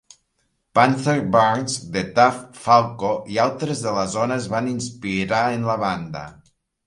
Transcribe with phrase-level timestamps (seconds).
[0.77, 5.77] Panther Burns de Tav Falco i altres de la zona es van inspirar en la
[5.85, 6.27] banda.